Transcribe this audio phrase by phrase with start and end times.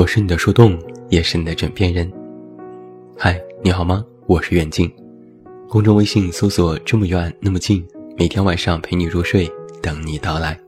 [0.00, 0.78] 我是你的树洞，
[1.10, 2.10] 也是你的枕边人。
[3.18, 4.02] 嗨，你好吗？
[4.26, 4.90] 我是远近，
[5.68, 7.86] 公众微信搜索“这么远那么近”，
[8.16, 9.46] 每天晚上陪你入睡，
[9.82, 10.58] 等你到来。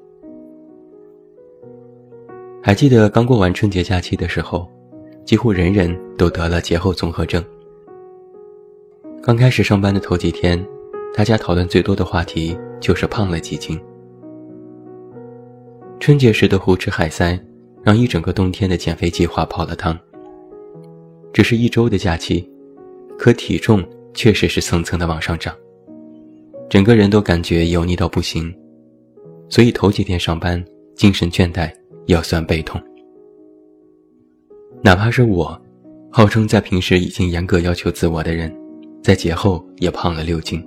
[2.63, 4.71] 还记得刚过完春节假期的时候，
[5.25, 7.43] 几乎人人都得了节后综合症。
[9.23, 10.63] 刚开始上班的头几天，
[11.17, 13.81] 大家讨论最多的话题就是胖了几斤。
[15.99, 17.43] 春节时的胡吃海塞，
[17.85, 19.99] 让一整个冬天的减肥计划泡了汤。
[21.33, 22.49] 只是一周的假期，
[23.19, 23.83] 可体重
[24.15, 25.55] 确实是蹭蹭的往上涨，
[26.69, 28.55] 整个人都感觉油腻到不行，
[29.49, 30.63] 所以头几天上班
[30.95, 31.73] 精神倦怠，
[32.07, 32.81] 腰酸背痛。
[34.83, 35.59] 哪怕是我，
[36.11, 38.55] 号称在平时已经严格要求自我的人，
[39.03, 40.63] 在节后也胖了六斤。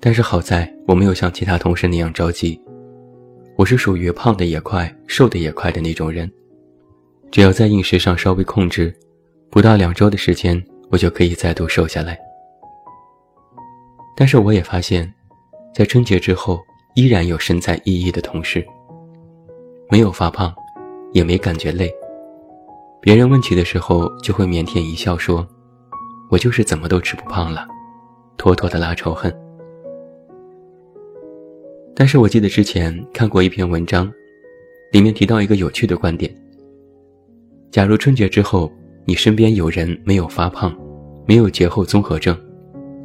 [0.00, 2.60] 但是好在我没有像其他同事那样着急。
[3.58, 6.30] 我是属于胖的也快、瘦的也快的那种人，
[7.28, 8.94] 只要在饮食上稍微控制，
[9.50, 12.16] 不到两周的时间，我就可以再度瘦下来。
[14.16, 15.12] 但是我也发现，
[15.74, 16.60] 在春节之后，
[16.94, 18.64] 依然有身材奕奕的同事，
[19.90, 20.54] 没有发胖，
[21.12, 21.92] 也没感觉累。
[23.00, 25.44] 别人问起的时候，就会腼腆一笑说
[26.30, 27.66] ：“我就是怎么都吃不胖了，
[28.36, 29.36] 妥妥的拉仇恨。”
[31.98, 34.08] 但是我记得之前看过一篇文章，
[34.92, 36.32] 里面提到一个有趣的观点：
[37.72, 38.72] 假如春节之后
[39.04, 40.72] 你身边有人没有发胖，
[41.26, 42.38] 没有节后综合症，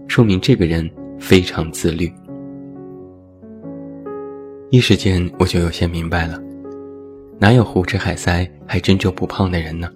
[0.07, 0.87] 说明这个人
[1.19, 2.07] 非常自律。
[4.69, 6.39] 一时间我就有些明白了，
[7.39, 9.89] 哪有胡吃海塞还真就不胖的人呢？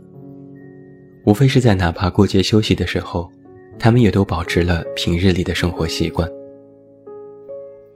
[1.23, 3.29] 无非是在哪怕过节休息的时候，
[3.77, 6.27] 他们也都保持了平日里的生活习惯。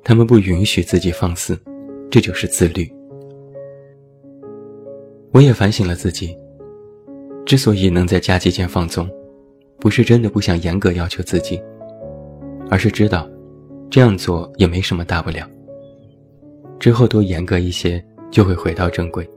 [0.04, 1.60] 他们不允许自己放肆，
[2.10, 2.92] 这就是自律。
[5.32, 6.38] 我也反省了自己，
[7.46, 9.10] 之所以能在假期间放纵，
[9.80, 11.62] 不是真的不想严格要求自己，
[12.70, 13.30] 而是知道
[13.90, 15.48] 这样做也没什么大不了。
[16.80, 19.30] 之后多严格一些，就会回到正轨，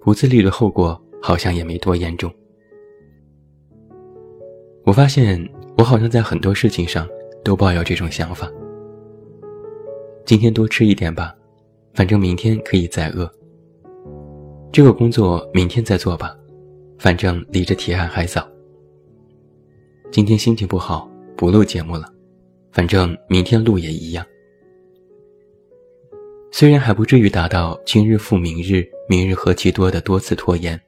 [0.00, 2.30] 不自律的后果好像也没多严重。
[4.84, 5.42] 我发现
[5.78, 7.08] 我好像在很多事情上
[7.44, 8.50] 都抱有这种想法。
[10.26, 11.32] 今天多吃一点吧，
[11.94, 13.32] 反正明天可以再饿。
[14.72, 16.36] 这个工作明天再做吧，
[16.98, 18.44] 反正离着提案还早。
[20.10, 22.12] 今天心情不好，不录节目了，
[22.72, 24.26] 反正明天录也一样。
[26.50, 30.80] 虽然还不至于达到今日复明日，明日何其多的多次拖延，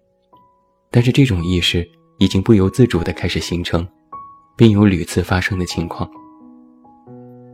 [0.90, 1.88] 但是这种意识
[2.18, 3.86] 已经不由自主地开始形成，
[4.56, 6.10] 并有屡次发生的情况。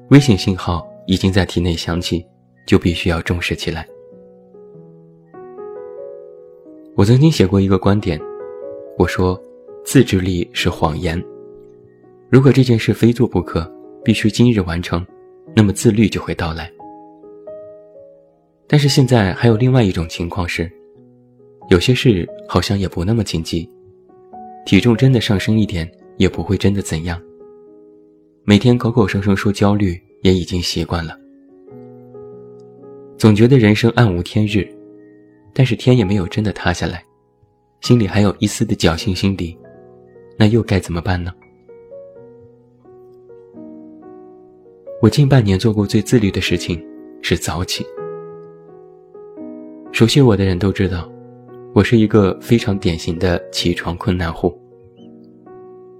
[0.08, 0.82] 危险信号。
[1.06, 2.24] 已经在体内响起，
[2.66, 3.86] 就必须要重视起来。
[6.96, 8.20] 我曾经写过一个观点，
[8.96, 9.40] 我说，
[9.84, 11.22] 自制力是谎言。
[12.30, 13.70] 如果这件事非做不可，
[14.04, 15.04] 必须今日完成，
[15.54, 16.70] 那么自律就会到来。
[18.66, 20.70] 但是现在还有另外一种情况是，
[21.68, 23.68] 有些事好像也不那么紧急，
[24.64, 27.20] 体重真的上升一点也不会真的怎样。
[28.44, 30.00] 每天口口声声说焦虑。
[30.24, 31.14] 也已经习惯了，
[33.18, 34.66] 总觉得人生暗无天日，
[35.52, 37.04] 但是天也没有真的塌下来，
[37.82, 39.54] 心里还有一丝的侥幸心理，
[40.38, 41.30] 那又该怎么办呢？
[45.02, 46.82] 我近半年做过最自律的事情
[47.20, 47.84] 是早起。
[49.92, 51.06] 熟悉我的人都知道，
[51.74, 54.58] 我是一个非常典型的起床困难户，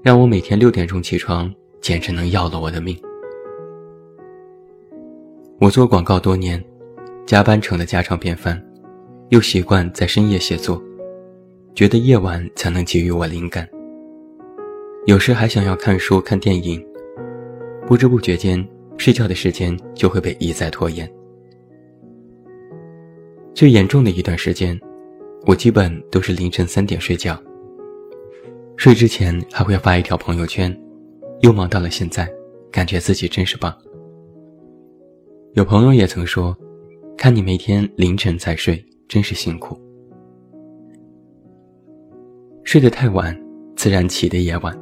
[0.03, 2.99] 让我每天六点钟起床，简直能要了我的命。
[5.61, 6.63] 我做广告多年，
[7.25, 8.61] 加班成了家常便饭，
[9.29, 10.83] 又习惯在深夜写作，
[11.77, 13.67] 觉得夜晚才能给予我灵感。
[15.07, 16.85] 有时还想要看书、看电影，
[17.87, 18.67] 不知不觉间，
[18.99, 21.11] 睡觉的时间就会被一再拖延。
[23.55, 24.79] 最严重的一段时间，
[25.47, 27.41] 我基本都是凌晨三点睡觉，
[28.77, 30.77] 睡之前还会发一条朋友圈，
[31.43, 32.29] 又忙到了现在，
[32.73, 33.73] 感觉自己真是棒。
[35.55, 36.57] 有朋友也曾说
[37.17, 39.81] ：“看你每天凌晨才睡，真是辛苦。
[42.65, 43.41] 睡得太晚，
[43.77, 44.77] 自然起得也晚。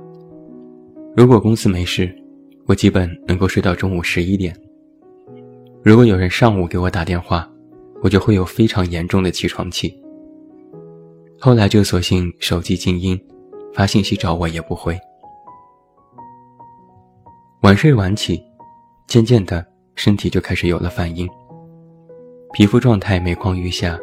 [1.15, 2.11] 如果公司没事，
[2.65, 4.57] 我基本能够睡到中午十一点。
[5.83, 7.47] 如果有人上午给我打电话，
[8.03, 9.95] 我就会有非常严重的起床气。
[11.39, 13.21] 后来就索性手机静音，
[13.75, 14.99] 发信息找我也不回。
[17.61, 18.43] 晚睡晚起，
[19.07, 19.63] 渐渐的。”
[19.94, 21.29] 身体就开始有了反应，
[22.53, 23.99] 皮肤状态每况愈下，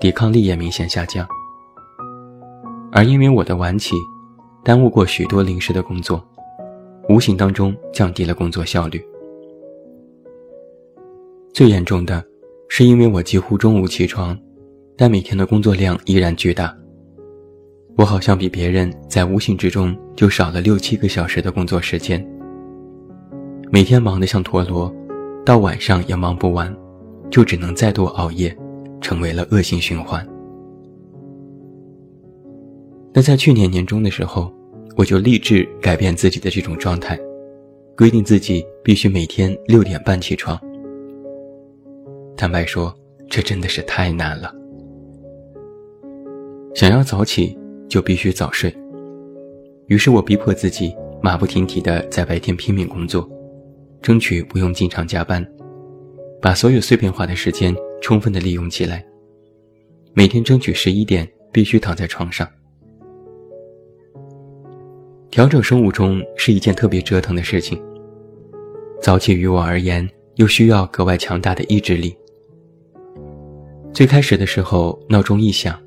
[0.00, 1.26] 抵抗力也明显下降，
[2.92, 3.94] 而因为我的晚起，
[4.64, 6.22] 耽误过许多临时的工作，
[7.08, 9.02] 无形当中降低了工作效率。
[11.52, 12.24] 最严重的，
[12.68, 14.38] 是因为我几乎中午起床，
[14.96, 16.76] 但每天的工作量依然巨大。
[17.96, 22.24] 我好像比别人在无形之中就少了六七个小时的工作时间，
[23.70, 24.94] 每天忙得像陀螺，
[25.44, 26.74] 到晚上也忙不完，
[27.30, 28.56] 就只能再度熬夜，
[29.00, 30.26] 成为了恶性循环。
[33.12, 34.52] 那在去年年中的时候，
[34.96, 37.18] 我就立志改变自己的这种状态，
[37.96, 40.60] 规定自己必须每天六点半起床。
[42.36, 42.94] 坦白说，
[43.28, 44.54] 这真的是太难了。
[46.74, 47.58] 想要早起，
[47.88, 48.72] 就必须早睡。
[49.86, 53.28] 于是我逼迫自己马不停蹄地在白天拼命工作，
[54.02, 55.46] 争取不用经常加班，
[56.40, 59.04] 把所有碎片化的时间充分的利用起来。
[60.14, 62.48] 每天争取十一点必须躺在床上。
[65.30, 67.80] 调整生物钟是一件特别折腾的事情。
[69.00, 72.16] 早起于我而言，又需要格外强大的意志力。
[73.92, 75.80] 最开始的时候，闹钟一响，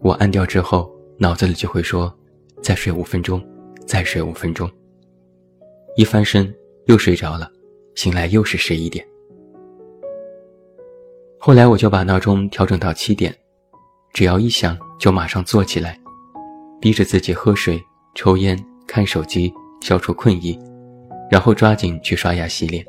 [0.00, 2.12] 我按掉之后，脑子里就会说
[2.62, 3.42] ：“再睡五分钟，
[3.86, 4.70] 再睡五分钟。”
[5.96, 6.52] 一翻身
[6.86, 7.50] 又睡着了，
[7.94, 9.06] 醒来又是十一点。
[11.38, 13.34] 后来我就把闹钟调整到七点，
[14.12, 15.98] 只要一响就马上坐起来，
[16.80, 17.82] 逼着自己喝水、
[18.14, 20.58] 抽烟、看手机，消除困意，
[21.30, 22.84] 然后抓紧去刷牙洗脸。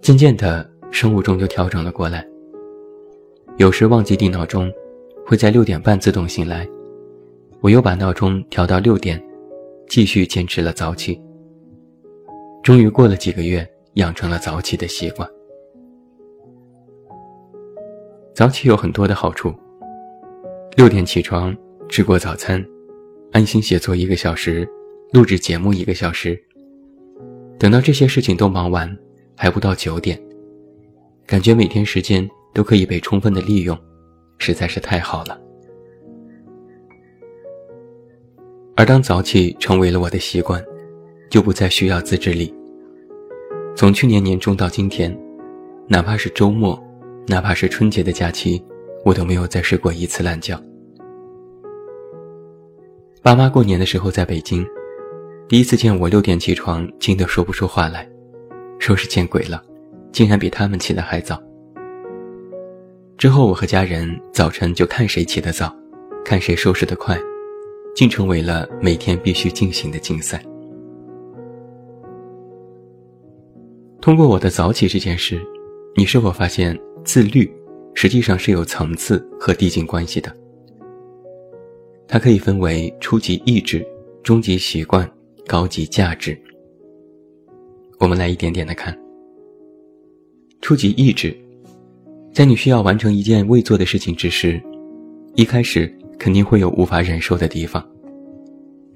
[0.00, 0.70] 渐渐的。
[0.92, 2.26] 生物钟就调整了过来。
[3.58, 4.72] 有时忘记定闹钟，
[5.26, 6.66] 会在六点半自动醒来，
[7.60, 9.22] 我又把闹钟调到六点，
[9.88, 11.20] 继续坚持了早起。
[12.66, 13.64] 终于过了几个月，
[13.94, 15.30] 养成了早起的习惯。
[18.34, 19.54] 早起有很多的好处。
[20.76, 21.56] 六点起床，
[21.88, 22.60] 吃过早餐，
[23.30, 24.68] 安心写作一个小时，
[25.12, 26.36] 录制节目一个小时。
[27.56, 28.98] 等到这些事情都忙完，
[29.36, 30.20] 还不到九点。
[31.24, 33.78] 感觉每天时间都可以被充分的利用，
[34.38, 35.40] 实在是太好了。
[38.74, 40.60] 而当早起成为了我的习惯，
[41.30, 42.52] 就不再需要自制力。
[43.76, 45.14] 从去年年中到今天，
[45.86, 46.82] 哪怕是周末，
[47.28, 48.64] 哪怕是春节的假期，
[49.04, 50.58] 我都没有再睡过一次懒觉。
[53.22, 54.66] 爸妈过年的时候在北京，
[55.46, 58.08] 第一次见我六点起床，惊得说不出话来，
[58.78, 59.62] 说是见鬼了。
[60.10, 61.38] 竟然比他们起得还早。
[63.18, 65.70] 之后，我和家人早晨就看谁起得早，
[66.24, 67.14] 看谁收拾得快，
[67.94, 70.42] 竟成为了每天必须进行的竞赛。
[74.06, 75.42] 通过我的早起这件事，
[75.96, 77.52] 你是否发现自律
[77.92, 80.32] 实际上是有层次和递进关系的？
[82.06, 83.84] 它可以分为初级意志、
[84.22, 85.10] 中级习惯、
[85.44, 86.40] 高级价值。
[87.98, 88.96] 我们来一点点的看。
[90.60, 91.36] 初级意志，
[92.32, 94.62] 在你需要完成一件未做的事情之时，
[95.34, 97.84] 一开始肯定会有无法忍受的地方。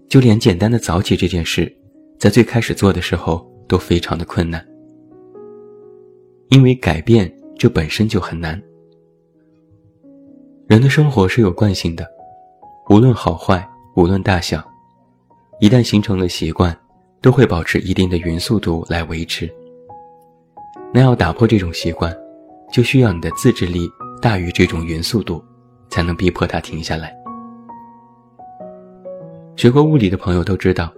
[0.09, 1.77] 就连简单的早起这件事，
[2.17, 4.65] 在最开始做的时候都非常的困难，
[6.51, 8.61] 因为改变这本身就很难。
[10.69, 12.07] 人的生活是有惯性的，
[12.89, 14.63] 无论好坏，无论大小，
[15.61, 16.77] 一旦形成了习惯，
[17.21, 19.49] 都会保持一定的匀速度来维持。
[20.93, 22.13] 那要打破这种习惯，
[22.73, 23.89] 就需要你的自制力
[24.21, 25.43] 大于这种匀速度，
[25.89, 27.15] 才能逼迫它停下来。
[29.55, 30.93] 学过物理的朋友都知道，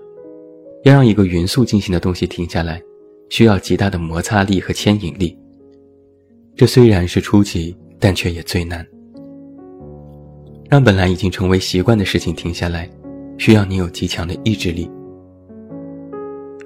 [0.85, 2.81] 要让一个匀速进行的东西停下来，
[3.29, 5.39] 需要极大的摩擦力和牵引力。
[6.55, 8.87] 这虽然是初级，但却也最难。
[10.71, 12.89] 让本来已经成为习惯的事情停下来，
[13.39, 14.91] 需要你有极强的意志力。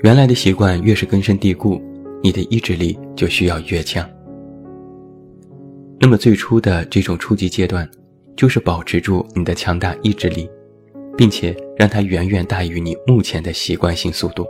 [0.03, 1.83] 原来的习惯越是根深蒂固。
[2.23, 4.09] 你的意志力就需要越强。
[6.01, 7.89] 那么最初的这种初级阶段，
[8.35, 10.49] 就是保持住你的强大意志力，
[11.17, 14.45] 并且让它远远大于你目前的习惯性速度。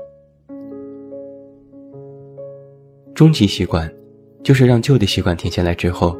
[3.15, 3.93] 终极习惯，
[4.47, 6.17] 就是让旧的习惯停下来之后，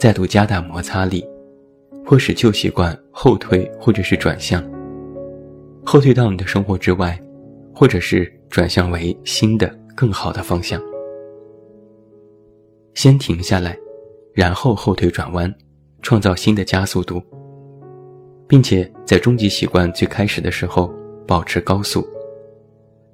[0.00, 1.22] 再度加大摩擦力，
[2.06, 4.64] 迫使旧习惯后退，或者是转向，
[5.84, 7.22] 后退到你的生活之外，
[7.74, 10.80] 或者是转向为新的更好的方向。
[12.94, 13.76] 先停下来，
[14.32, 15.54] 然后后退转弯，
[16.00, 17.22] 创造新的加速度，
[18.48, 20.90] 并且在终极习惯最开始的时候
[21.26, 22.08] 保持高速，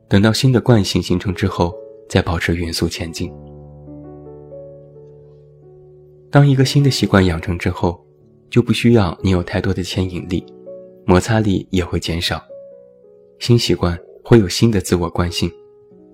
[0.08, 1.74] 等到新的惯性形成之后，
[2.08, 3.28] 再保持匀速前进。
[6.32, 8.02] 当一个新的习惯养成之后，
[8.48, 10.42] 就不需要你有太多的牵引力，
[11.04, 12.42] 摩擦力也会减少，
[13.38, 15.52] 新习惯会有新的自我惯性，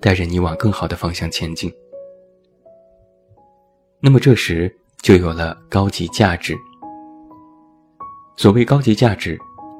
[0.01, 1.73] 带着你往更好的方向前进。
[4.01, 6.59] 那么这时就有了高级价值。
[8.37, 9.39] 所谓高级价值，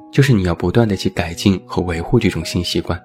[0.09, 2.97] 就是你要不断的去改进和维护这种新习惯。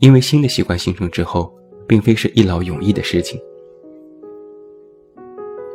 [0.00, 3.40] 因为新的习惯形成之后，并非是一劳永逸的事情。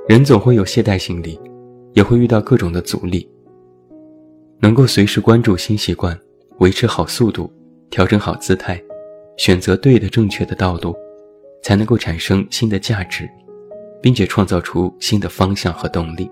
[0.09, 1.39] 人总会有懈怠心理，
[1.93, 3.29] 也会遇到各种的阻力。
[4.59, 6.19] 能够随时关注新习惯，
[6.57, 7.47] 维持好速度，
[7.91, 8.81] 调整好姿态，
[9.37, 10.95] 选择对的正确的道路，
[11.61, 13.29] 才能够产生新的价值，
[14.01, 16.27] 并且创造出新的方向和动力。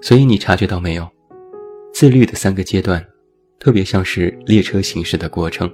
[0.00, 1.08] 所以你察觉到没有，
[1.94, 3.00] 自律的三个阶段，
[3.60, 5.72] 特别像是列车行驶的过程。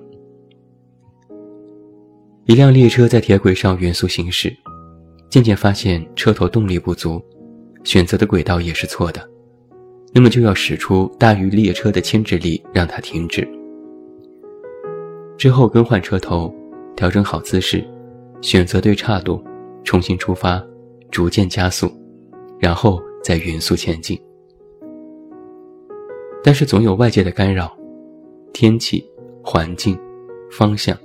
[2.45, 4.55] 一辆列车在铁轨上匀速行驶，
[5.29, 7.23] 渐渐发现车头动力不足，
[7.85, 9.21] 选择的轨道也是错的，
[10.13, 13.47] 那么就要使出大于列车的牵制力让它停止。
[15.37, 16.55] 之后更换车头，
[16.97, 17.85] 调整好姿势，
[18.41, 19.43] 选择对岔路，
[19.85, 20.65] 重新出发，
[21.11, 21.91] 逐渐加速，
[22.59, 23.03] 然后。
[23.21, 24.19] 再匀速前进，
[26.43, 27.77] 但是总有外界的干扰，
[28.55, 29.05] 天气、
[29.43, 29.99] 环境、
[30.51, 30.97] 方向，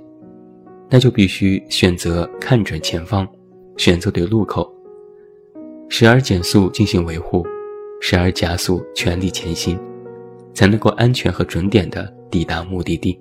[0.88, 3.28] 那就必须选择看准前方，
[3.76, 4.72] 选择对路口，
[5.88, 7.44] 时而减速进行维护，
[8.00, 9.78] 时而加速全力前行，
[10.54, 13.18] 才能够安全和准点的抵达目的地。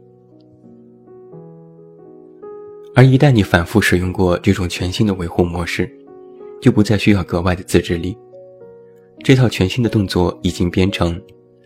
[2.96, 5.92] 而一旦你反复使用过这种全新的维护模式，
[6.62, 8.16] 就不再需要格外的自制力。
[9.24, 11.20] 这套全新的动作已经编程，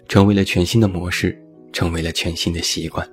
[0.08, 1.38] 成为了全新的模式，
[1.74, 3.06] 成为了全新的习惯。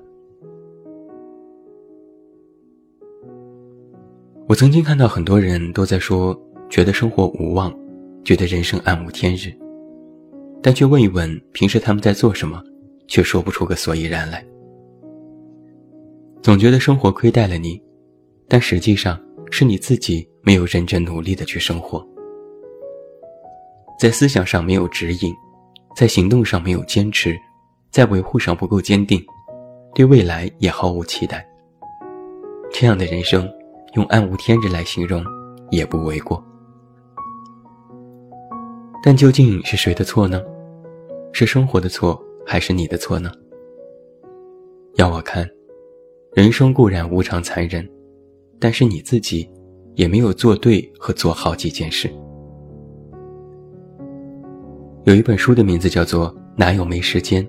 [4.46, 7.74] 我曾经看到很多人都在说，觉得生活无望，
[8.22, 9.50] 觉得人生暗无天日，
[10.62, 12.62] 但却问一问平时他们在做什么，
[13.08, 14.44] 却说不出个所以然来。
[16.42, 17.82] 总觉得生活亏待了你，
[18.46, 19.18] 但实际上
[19.50, 22.06] 是你自己没有认真努力的去生活。
[23.98, 25.32] 在思想上没有指引，
[25.96, 27.34] 在行动上没有坚持，
[27.90, 29.24] 在维护上不够坚定，
[29.94, 31.46] 对未来也毫无期待。
[32.70, 33.48] 这样的人生，
[33.94, 35.24] 用暗无天日来形容，
[35.70, 36.42] 也不为过。
[39.02, 40.42] 但究竟是谁的错呢？
[41.32, 43.30] 是生活的错，还是你的错呢？
[44.96, 45.48] 要我看，
[46.32, 47.88] 人生固然无常残忍，
[48.58, 49.48] 但是你自己，
[49.94, 52.10] 也没有做对和做好几件事。
[55.04, 57.46] 有一本书的名字叫做《哪有没时间》，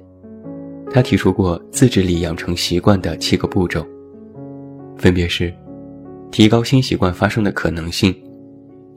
[0.91, 3.83] 他提出过自制力养成习惯的七个步骤，
[4.97, 5.51] 分别是：
[6.31, 8.13] 提高新习惯发生的可能性，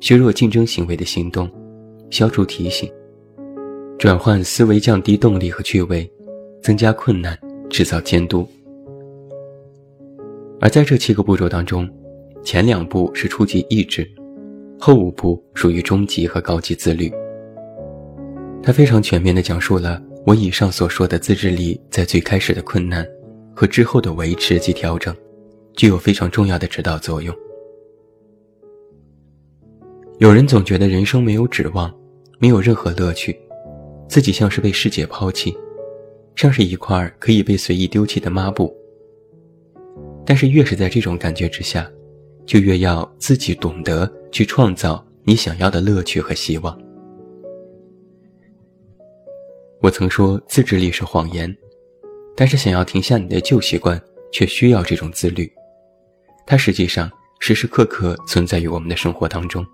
[0.00, 1.49] 削弱竞争行为的行动，
[2.11, 2.90] 消除提醒，
[3.99, 6.11] 转换思维，降低动力和趣味，
[6.62, 7.38] 增加困难，
[7.70, 8.47] 制造监督。
[10.61, 11.88] 而在这七个步骤当中，
[12.42, 14.08] 前两步是初级意志，
[14.78, 17.12] 后五步属于中级和高级自律。
[18.61, 23.06] 他非常全面地讲述了我以上所说的自制力在最开始的困难
[23.54, 25.14] 和之后的维持及调整，
[25.78, 27.32] 具有非常重要的指导作用。
[30.18, 31.97] 有人总觉得人生没有指望，
[32.40, 33.38] 没有任何乐趣，
[34.08, 35.56] 自己像是被世界抛弃，
[36.35, 38.76] 像是一块可以被随意丢弃的抹布。
[40.26, 41.88] 但是越是在这种感觉之下，
[42.44, 46.76] 就越要自己懂得去创造你想要的乐趣和希望。
[49.80, 51.56] 我曾说自制力是谎言，
[52.35, 55.49] 但是想要停下你的旧习惯，却需要这种自律。
[56.50, 59.64] 它实际上时时刻刻存在于我们的生活当中。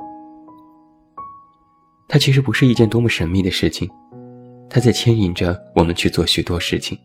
[2.09, 3.89] 它其实不是一件多么神秘的事情，
[4.69, 6.99] 它在牵引着我们去做许多事情，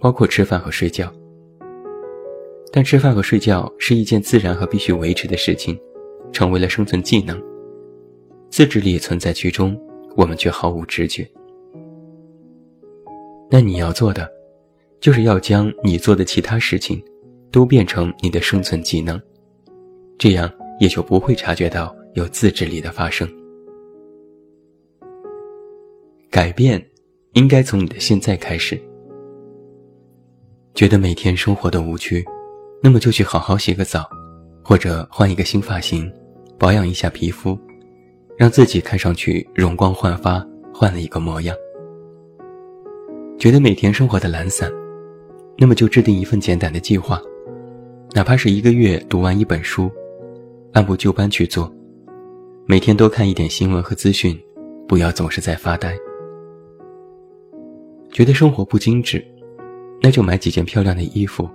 [0.00, 1.08] 包括吃饭和睡觉。
[2.72, 5.78] 但吃饭和睡觉是一件自然和必须维持的事情，
[6.32, 7.40] 成为了生存技能。
[8.50, 9.80] 自制力存在其中，
[10.16, 11.24] 我们却毫无知觉。
[13.48, 14.28] 那你要做的，
[15.00, 17.00] 就是要将你做的其他事情，
[17.52, 19.20] 都变成你的生存技能，
[20.18, 23.28] 这样也就不会察觉到有自制力的发生。
[26.30, 26.82] 改变，
[27.34, 28.80] 应该从你的现在开始。
[30.74, 32.24] 觉得每天生活的无趣，
[32.82, 34.08] 那么就去好好洗个澡，
[34.64, 36.10] 或者换一个新发型，
[36.58, 37.58] 保养一下皮肤，
[38.38, 40.42] 让自己看上去容光焕发，
[40.72, 41.54] 换了一个模样。
[43.38, 44.72] 觉得每天生活的懒散，
[45.58, 47.20] 那么就制定一份简单的计划，
[48.14, 49.90] 哪怕是一个月读完一本书，
[50.74, 51.72] 按部就班去做，
[52.66, 54.38] 每天多看一点新闻和资讯，
[54.86, 55.96] 不要总是在发呆。
[58.10, 59.24] 觉得生活不精致，
[60.02, 61.48] 那就买几件漂亮的衣服，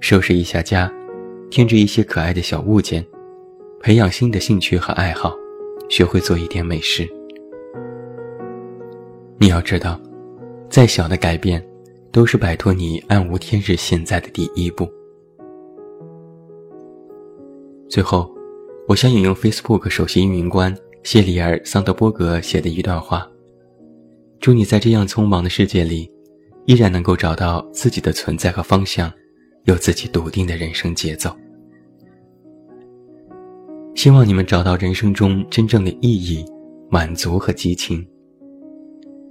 [0.00, 0.90] 收拾一下家，
[1.50, 3.04] 添置一些可爱的小物件，
[3.82, 5.34] 培养新的兴趣和爱好，
[5.90, 7.06] 学会做一点美食。
[9.36, 10.00] 你要知道，
[10.70, 11.62] 再小的改变，
[12.10, 14.88] 都是摆脱你暗无天日现在的第一步。
[17.88, 18.30] 最后，
[18.86, 23.26] 我想引用 Facebook 首席运营官谢里尔·桑德伯格写的一段话。
[24.40, 26.10] 祝你在这样匆忙的世界里，
[26.66, 29.10] 依然能够找到自己的存在和方向，
[29.64, 31.34] 有自己笃定的人生节奏。
[33.94, 36.44] 希望你们找到人生中真正的意义、
[36.90, 38.06] 满足和激情。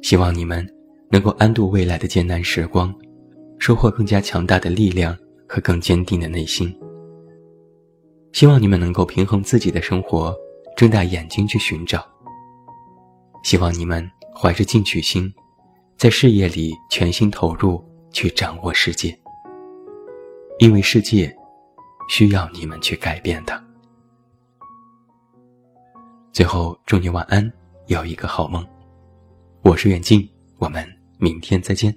[0.02, 0.68] 希望你们
[1.12, 2.94] 能够安度未来的艰难时光，
[3.60, 5.16] 收获更加强大的力量
[5.48, 6.76] 和更坚定的内心。
[8.38, 10.32] 希望你们能够平衡自己的生活，
[10.76, 12.08] 睁大眼睛去寻找。
[13.42, 14.08] 希望你们。
[14.40, 15.34] 怀着进取心，
[15.98, 19.18] 在事业里全心投入，去掌握世界。
[20.60, 21.36] 因为世界
[22.08, 23.60] 需要你们去改变它。
[26.32, 27.52] 最后，祝你晚安，
[27.88, 28.64] 有一个好梦。
[29.64, 30.30] 我是远近，
[30.60, 31.92] 我们明天再见。